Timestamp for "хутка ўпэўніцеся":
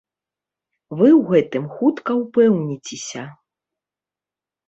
1.75-3.23